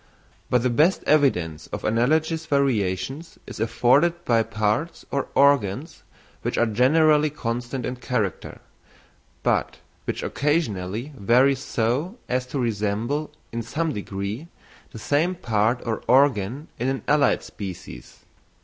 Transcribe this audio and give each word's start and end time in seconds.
But 0.49 0.63
the 0.63 0.71
best 0.71 1.03
evidence 1.03 1.67
of 1.67 1.83
analogous 1.83 2.47
variations 2.47 3.37
is 3.45 3.59
afforded 3.59 4.25
by 4.25 4.41
parts 4.41 5.05
or 5.11 5.27
organs 5.35 6.01
which 6.41 6.57
are 6.57 6.65
generally 6.65 7.29
constant 7.29 7.85
in 7.85 7.97
character, 7.97 8.61
but 9.43 9.77
which 10.05 10.23
occasionally 10.23 11.13
vary 11.15 11.53
so 11.53 12.17
as 12.27 12.47
to 12.47 12.57
resemble, 12.57 13.29
in 13.51 13.61
some 13.61 13.93
degree, 13.93 14.47
the 14.89 14.97
same 14.97 15.35
part 15.35 15.83
or 15.85 16.01
organ 16.07 16.67
in 16.79 16.87
an 16.89 17.03
allied 17.07 17.43
species. 17.43 18.21